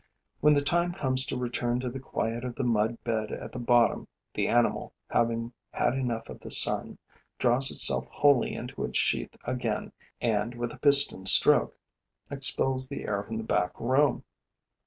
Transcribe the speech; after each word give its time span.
When 0.39 0.55
the 0.55 0.63
time 0.63 0.93
comes 0.93 1.27
to 1.27 1.37
return 1.37 1.79
to 1.81 1.89
the 1.91 1.99
quiet 1.99 2.43
of 2.43 2.55
the 2.55 2.63
mud 2.63 3.03
bed 3.03 3.31
at 3.31 3.51
the 3.51 3.59
bottom, 3.59 4.07
the 4.33 4.47
animal, 4.47 4.93
having 5.11 5.53
had 5.69 5.93
enough 5.93 6.27
of 6.27 6.39
the 6.39 6.49
sun, 6.49 6.97
draws 7.37 7.69
itself 7.69 8.07
wholly 8.07 8.55
into 8.55 8.83
its 8.83 8.97
sheath 8.97 9.35
again 9.45 9.91
and, 10.19 10.55
with 10.55 10.71
a 10.73 10.79
piston 10.79 11.27
stroke, 11.27 11.77
expels 12.31 12.87
the 12.87 13.05
air 13.05 13.21
from 13.21 13.37
the 13.37 13.43
back 13.43 13.79
room. 13.79 14.23